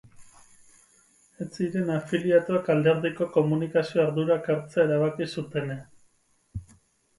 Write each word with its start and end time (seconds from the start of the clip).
Ez 1.45 1.45
ziren 1.57 1.91
afiliatuak 1.97 2.71
alderdiko 2.75 3.29
komunikazio 3.37 4.03
ardurak 4.07 4.51
hartzea 4.57 4.89
erabaki 4.89 5.31
zutenean. 5.37 6.77